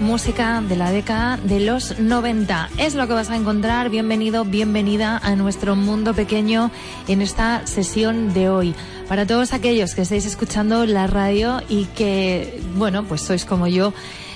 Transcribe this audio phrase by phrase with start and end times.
[0.00, 2.70] música de la década de los 90.
[2.78, 3.90] Es lo que vas a encontrar.
[3.90, 6.70] Bienvenido, bienvenida a nuestro mundo pequeño
[7.08, 8.74] en esta sesión de hoy.
[9.08, 13.92] Para todos aquellos que estáis escuchando la radio y que, bueno, pues sois como yo,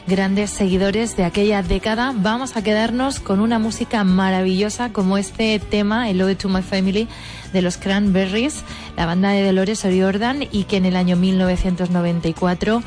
[0.06, 6.10] grandes seguidores de aquella década, vamos a quedarnos con una música maravillosa como este tema,
[6.10, 7.08] El Ode to My Family,
[7.52, 8.62] de los Cranberries,
[8.96, 12.82] la banda de Dolores O'Riordan, y que en el año 1994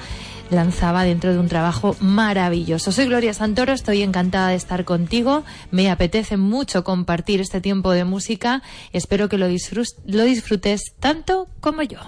[0.49, 2.91] lanzaba dentro de un trabajo maravilloso.
[2.91, 5.43] Soy Gloria Santoro, estoy encantada de estar contigo.
[5.71, 8.61] Me apetece mucho compartir este tiempo de música.
[8.93, 11.99] Espero que lo, lo disfrutes tanto como yo.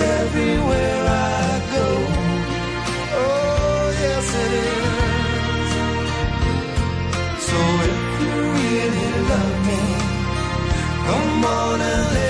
[0.00, 1.86] everywhere I go.
[3.22, 5.70] Oh, yes, it is.
[7.48, 7.58] So
[7.90, 9.82] if you really love me,
[11.06, 12.29] come on and live.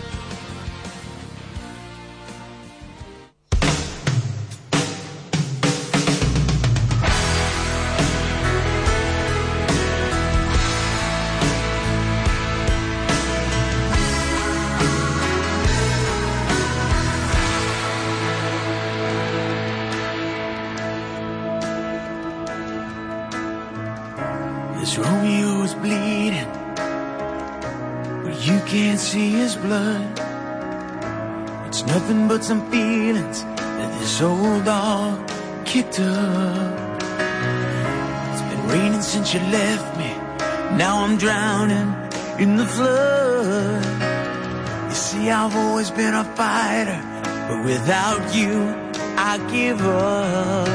[47.71, 48.75] Without you,
[49.15, 50.67] I give up.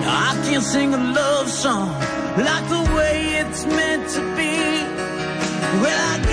[0.00, 1.90] Now I can't sing a love song
[2.38, 4.54] like the way it's meant to be.
[5.82, 6.25] Well, I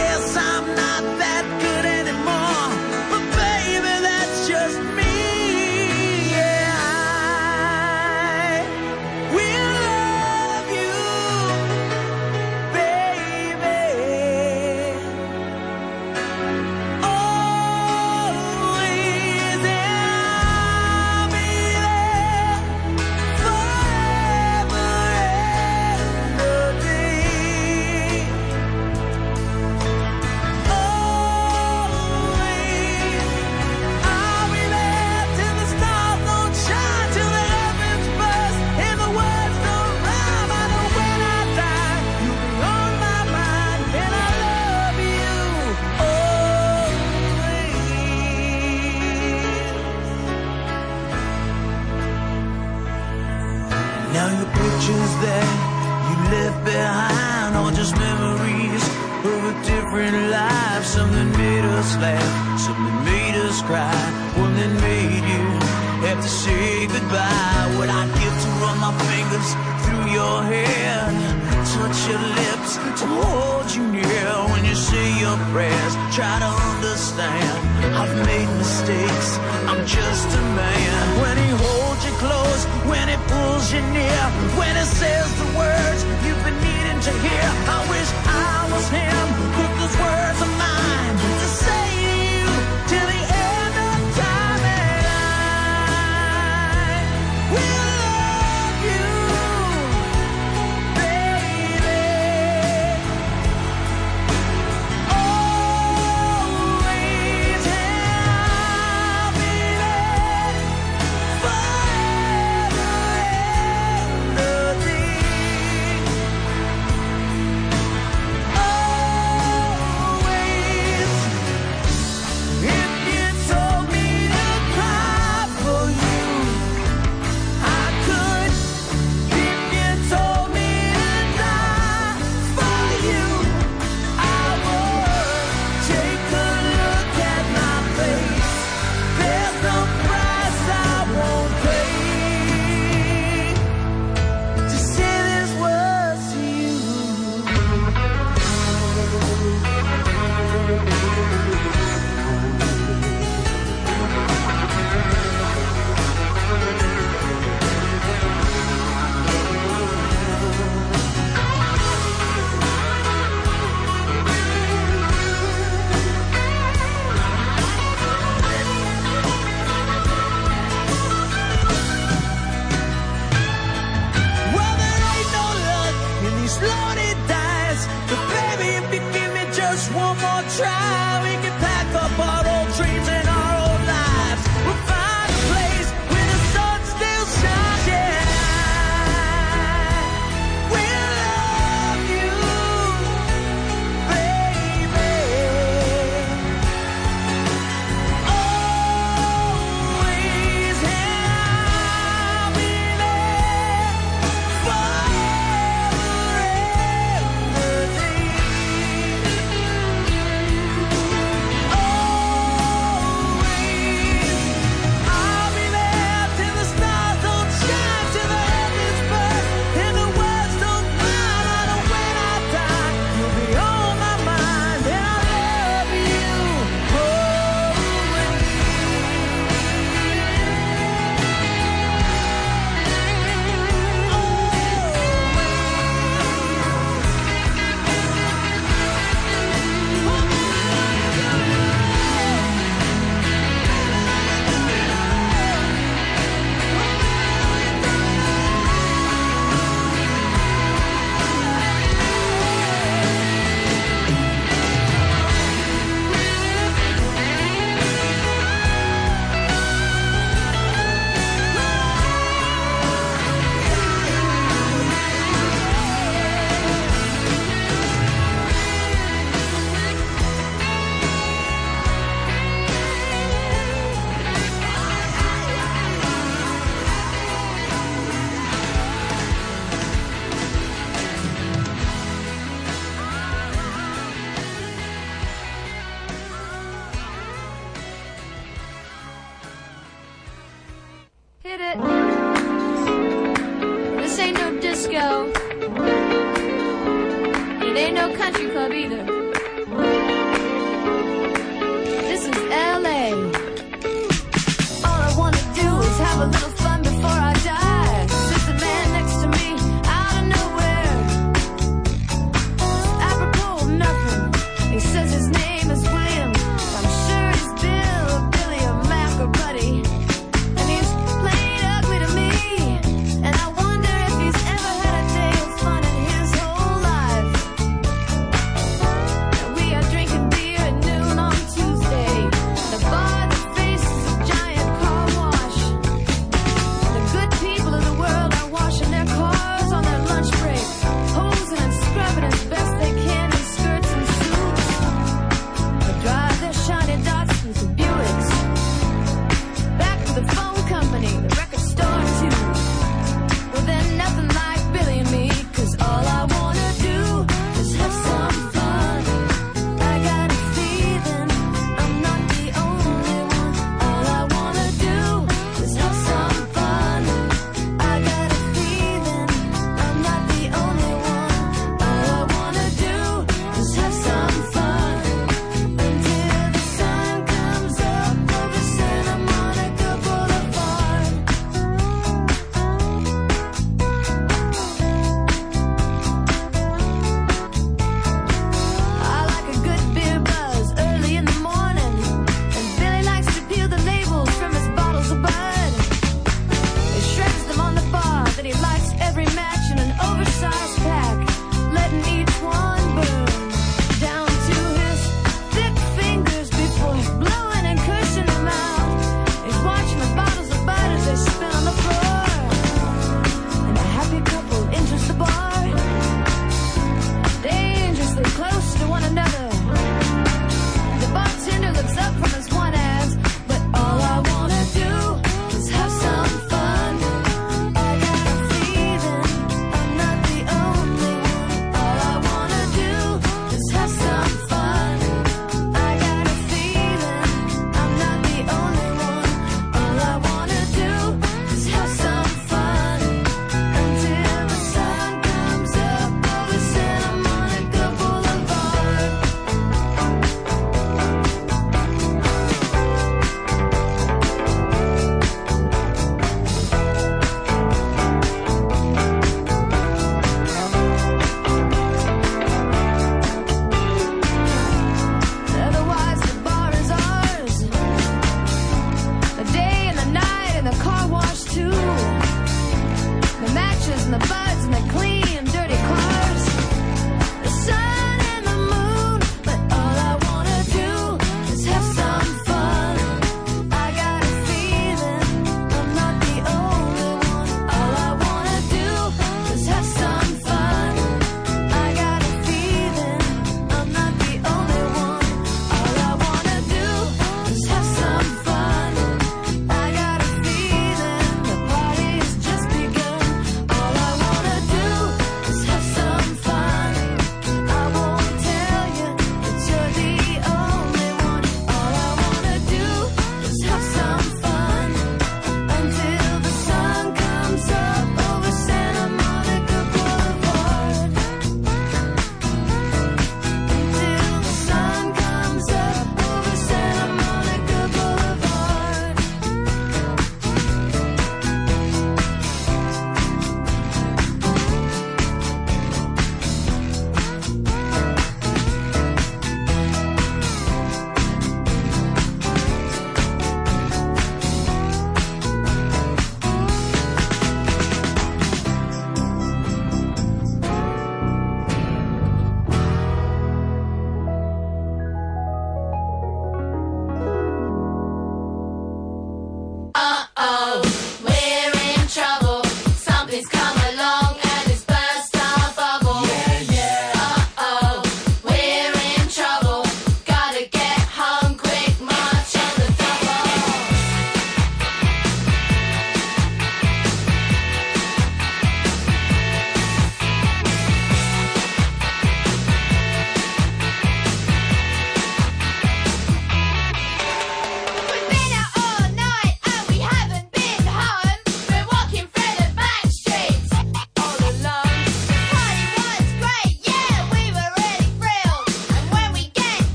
[306.13, 306.52] have a little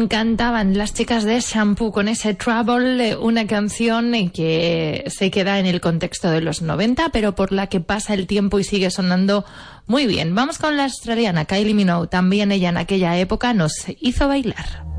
[0.00, 5.58] encantaban las chicas de Shampoo con ese Trouble, eh, una canción eh, que se queda
[5.58, 8.90] en el contexto de los 90, pero por la que pasa el tiempo y sigue
[8.90, 9.44] sonando
[9.86, 10.34] muy bien.
[10.34, 14.89] Vamos con la australiana Kylie Minogue, también ella en aquella época nos hizo bailar.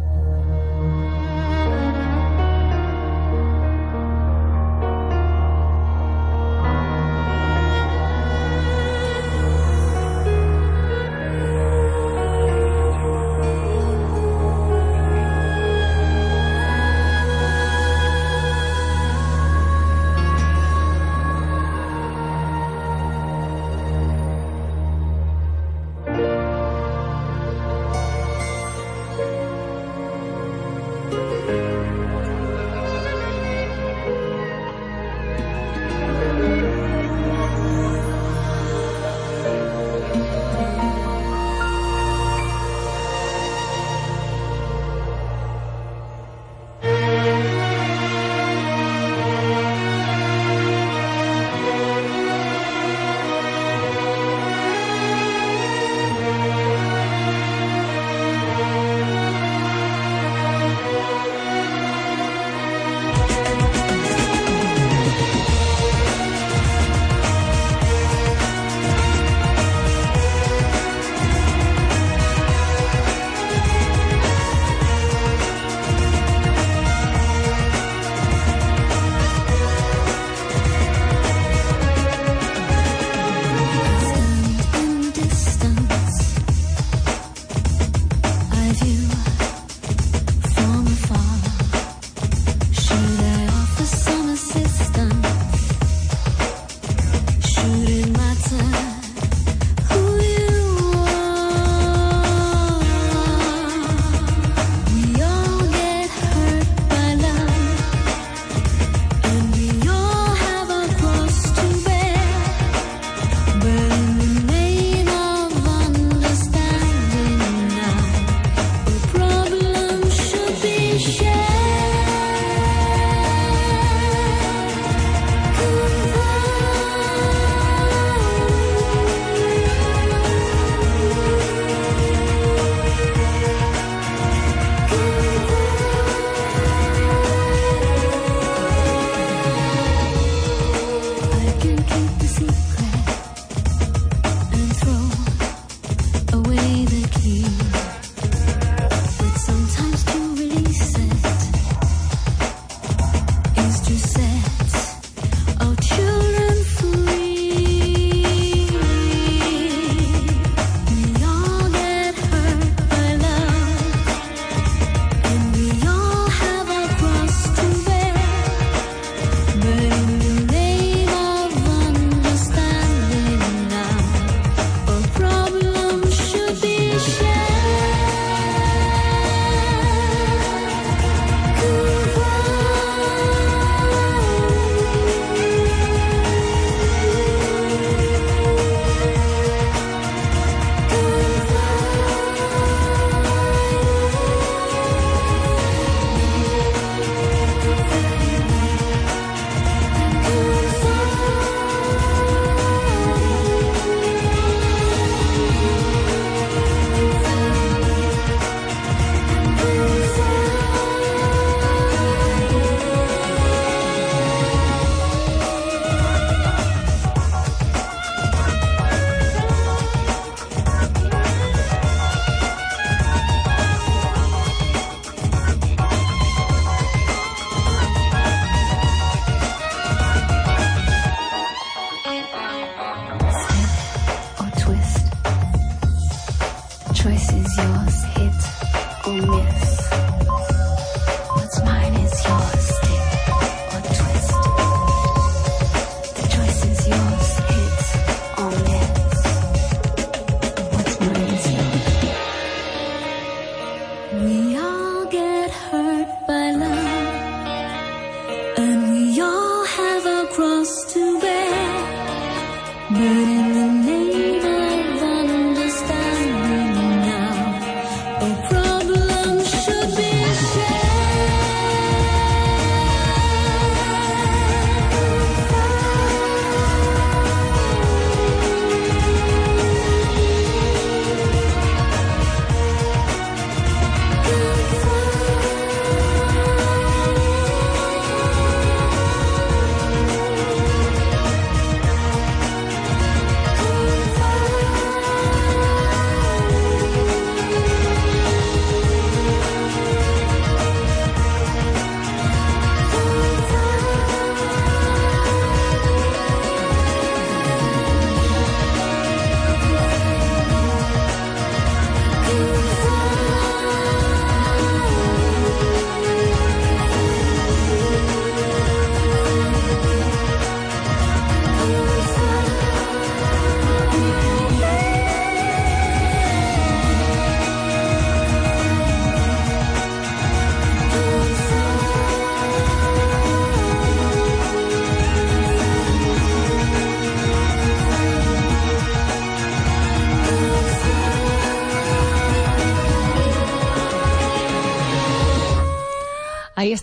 [254.13, 254.80] 你要。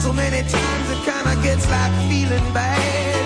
[0.00, 3.17] so many times it kinda gets like feeling bad.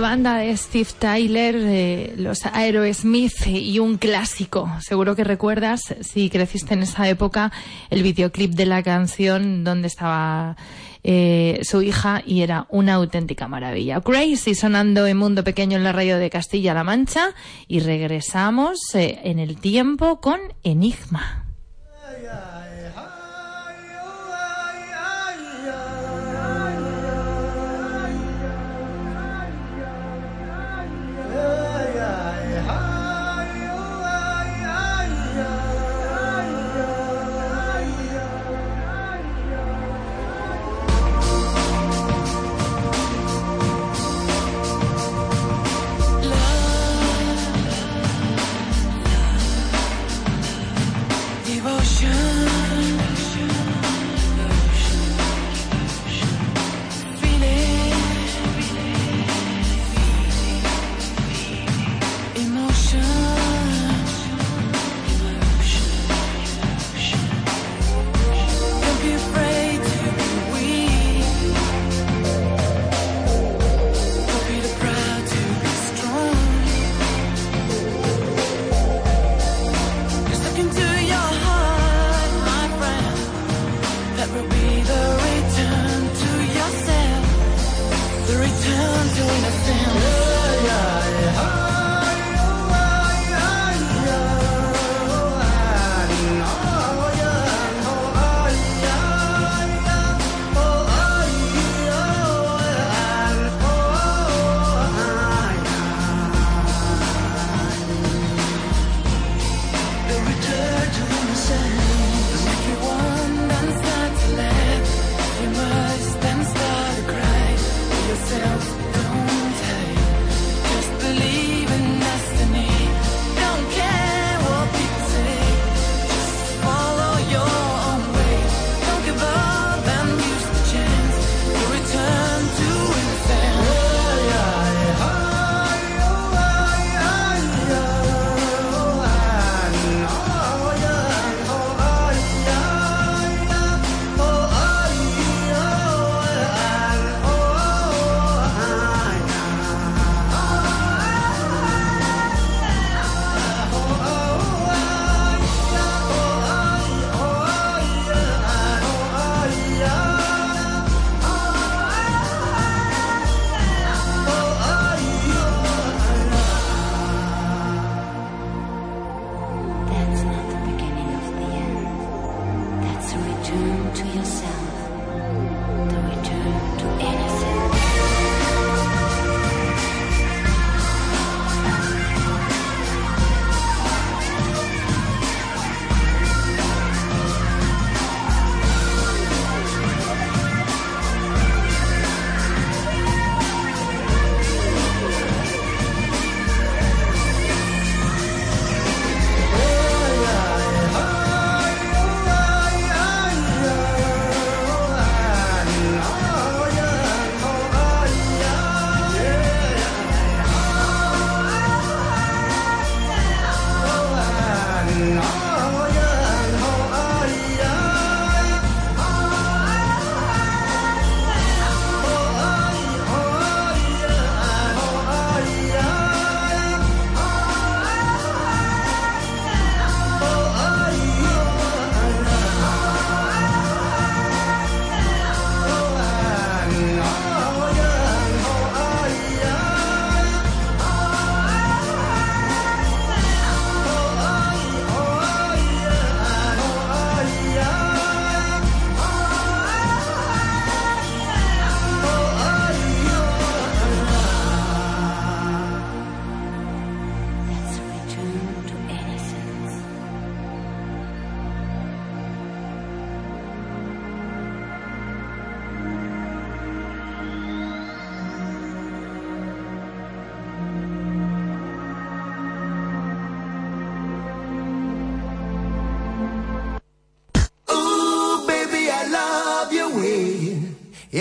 [0.00, 4.70] banda de Steve Tyler, eh, los Aerosmith y un clásico.
[4.80, 7.52] Seguro que recuerdas, si creciste en esa época,
[7.90, 10.56] el videoclip de la canción donde estaba
[11.04, 14.00] eh, su hija y era una auténtica maravilla.
[14.00, 17.34] Crazy sonando en Mundo Pequeño en la radio de Castilla-La Mancha
[17.66, 21.47] y regresamos eh, en el tiempo con Enigma.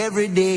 [0.08, 0.57] every day.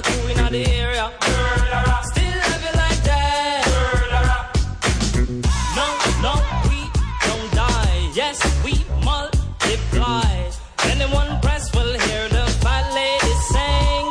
[0.00, 1.10] the crew in the area.
[2.10, 3.62] Still love you like that.
[5.78, 5.86] No,
[6.26, 6.34] no,
[6.68, 6.80] we
[7.26, 8.10] don't die.
[8.14, 10.50] Yes, we multiply.
[10.84, 14.06] Anyone press will hear the fat lady sing.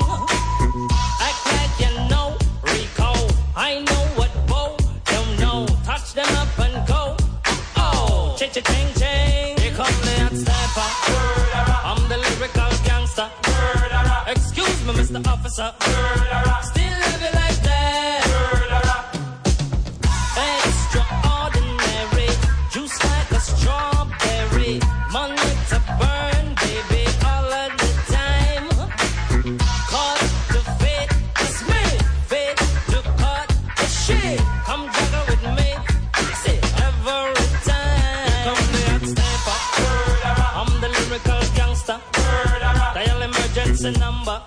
[1.27, 2.27] Act like you know,
[2.73, 3.11] Rico.
[3.55, 4.75] I know what Bo
[5.05, 5.65] don't know.
[5.85, 7.15] Touch them up and go.
[7.77, 9.57] Oh, cha-cha-ching-ching.
[9.61, 10.89] Here come the hot stepper.
[11.89, 13.46] I'm the lyrical gangster.
[15.07, 15.25] Mr.
[15.25, 15.73] Officer.
[15.87, 16.59] Murderer.
[16.63, 18.19] Still living like that.
[18.27, 18.99] Murderer.
[20.65, 22.29] Extraordinary.
[22.73, 24.73] Juice like a strawberry.
[25.13, 28.67] Money to burn, baby, all of the time.
[29.87, 30.17] Call
[30.51, 31.11] to fate.
[31.39, 31.83] It's me.
[32.27, 32.59] Fate
[32.91, 33.47] to cut
[33.77, 34.39] the shit.
[34.67, 35.69] Come juggle with me.
[36.43, 37.31] Say every
[37.63, 38.43] time.
[38.43, 39.57] Here the hot sniper.
[40.59, 41.97] I'm the lyrical gangster.
[42.93, 44.37] Dial emergency number.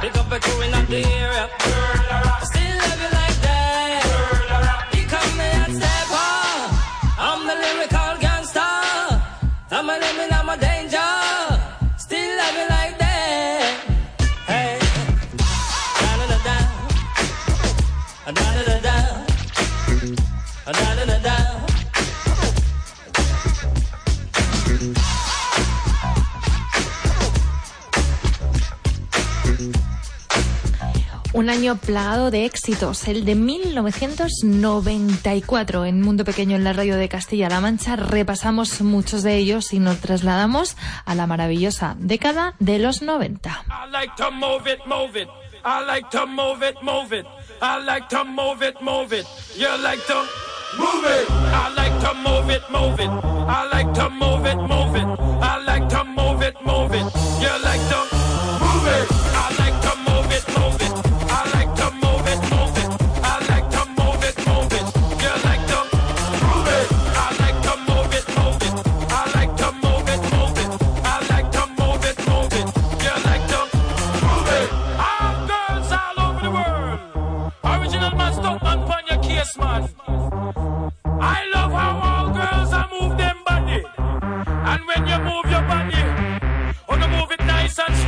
[0.00, 1.23] Pick up a crew in the air.
[31.64, 35.86] año plagado de éxitos, el de 1994.
[35.86, 39.96] En Mundo Pequeño, en la radio de Castilla-La Mancha, repasamos muchos de ellos y nos
[39.98, 43.64] trasladamos a la maravillosa década de los 90.
[50.76, 51.08] Move
[54.96, 55.06] it.
[55.40, 57.06] I like to move it, move it.
[57.38, 58.04] You like to
[58.60, 59.13] move it.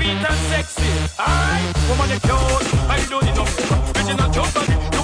[0.07, 1.15] sweet and sexy.
[1.19, 2.75] I woman, you cute.
[2.89, 3.97] I don't enough.
[3.97, 4.96] Original company.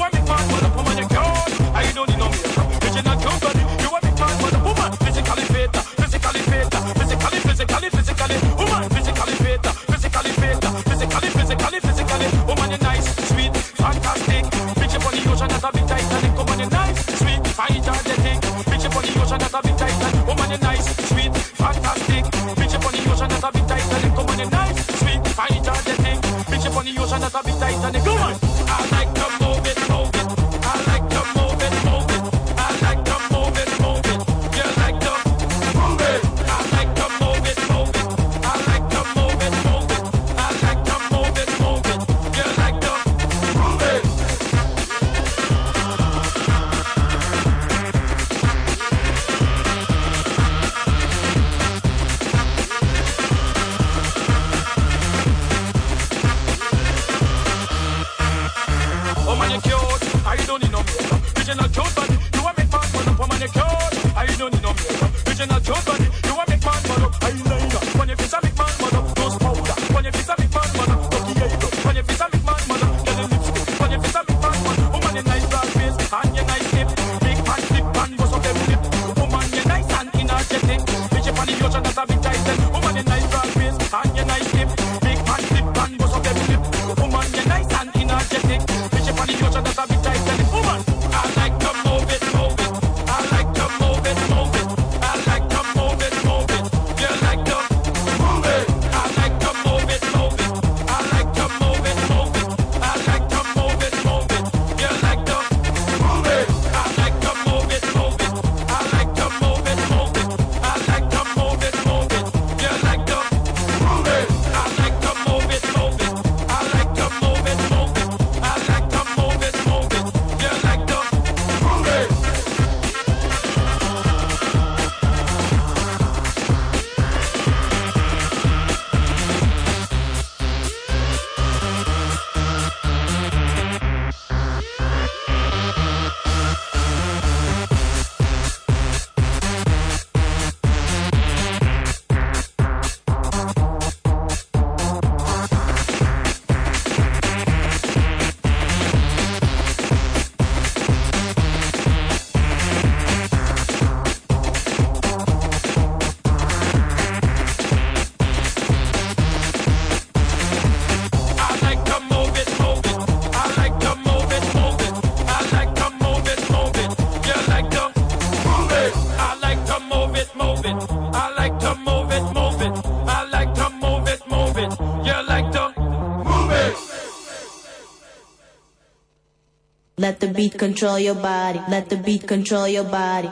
[180.62, 181.58] control your body.
[181.68, 183.28] Let the beat control your body.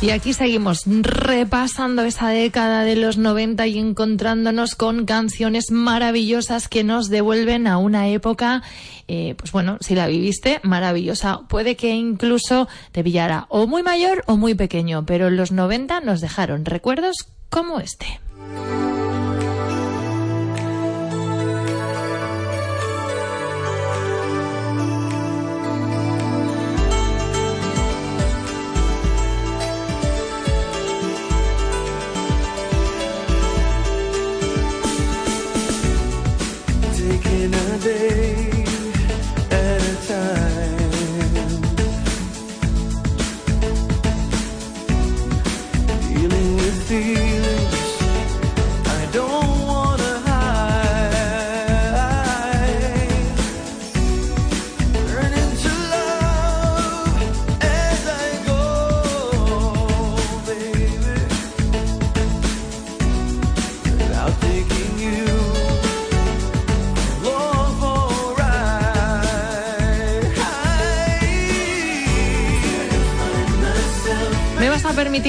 [0.00, 6.84] Y aquí seguimos repasando esa década de los 90 y encontrándonos con canciones maravillosas que
[6.84, 8.62] nos devuelven a una época
[9.08, 11.40] eh, pues bueno, si la viviste, maravillosa.
[11.48, 16.20] Puede que incluso te pillara o muy mayor o muy pequeño, pero los 90 nos
[16.20, 17.16] dejaron recuerdos
[17.48, 18.20] como este.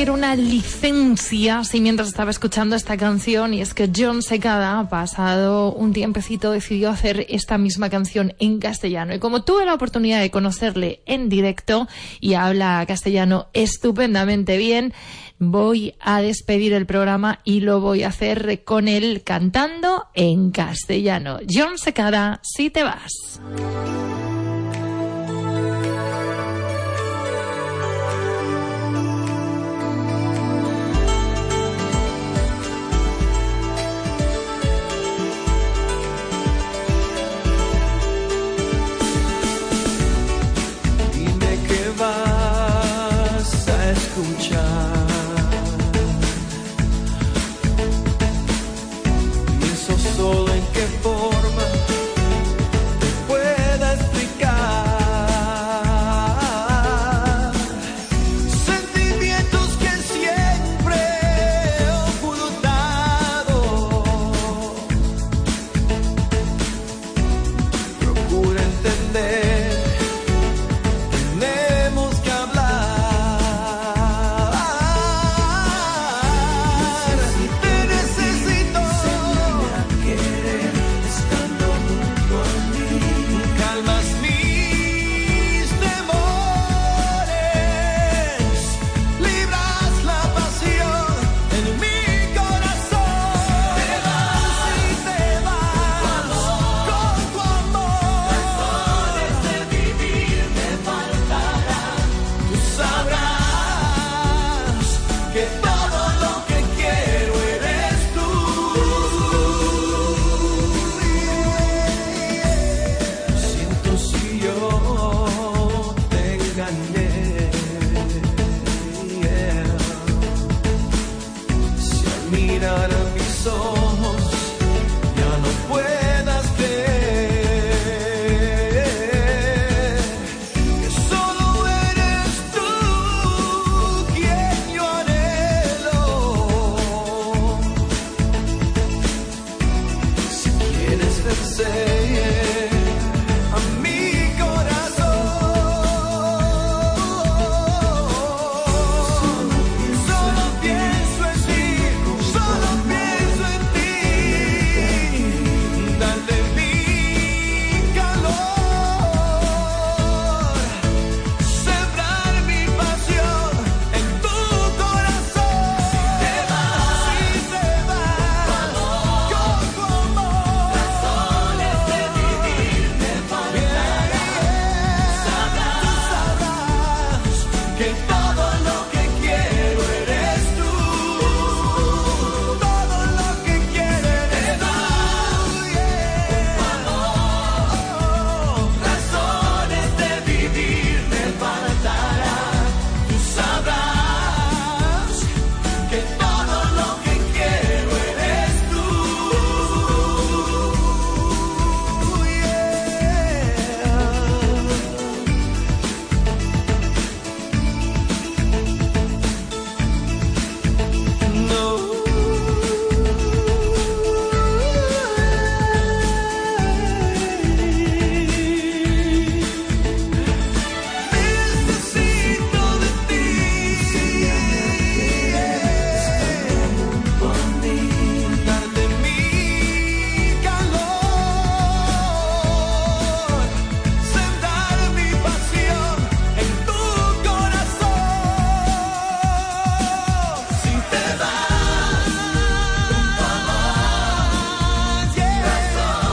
[0.10, 5.94] Una licencia si mientras estaba escuchando esta canción y es que John Secada, pasado un
[5.94, 9.14] tiempecito, decidió hacer esta misma canción en castellano.
[9.14, 11.88] Y como tuve la oportunidad de conocerle en directo
[12.20, 14.94] y habla castellano estupendamente bien,
[15.40, 21.40] voy a despedir el programa y lo voy a hacer con él cantando en castellano.
[21.50, 23.40] John Secada, si te vas.